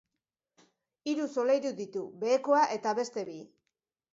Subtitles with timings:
[1.11, 3.37] Hiru solairu ditu, behekoa eta beste bi.